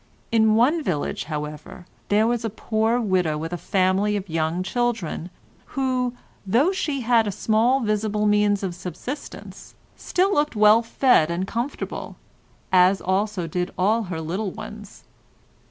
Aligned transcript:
In 0.31 0.55
one 0.55 0.81
village, 0.81 1.25
however, 1.25 1.85
there 2.09 2.25
was 2.25 2.43
a 2.43 2.49
poor 2.49 2.99
widow 2.99 3.37
with 3.37 3.53
a 3.53 3.55
family 3.55 4.17
of 4.17 4.27
young 4.27 4.63
children, 4.63 5.29
who, 5.77 6.15
though 6.43 6.71
she 6.71 7.01
had 7.01 7.31
small 7.31 7.81
visible 7.81 8.25
means 8.25 8.63
of 8.63 8.73
subsistence, 8.73 9.75
still 9.95 10.33
looked 10.33 10.55
well 10.55 10.81
fed 10.81 11.29
and 11.29 11.45
comfortable, 11.45 12.15
as 12.71 12.99
also 12.99 13.45
did 13.45 13.69
all 13.77 14.01
her 14.05 14.19
little 14.19 14.49
ones. 14.49 15.03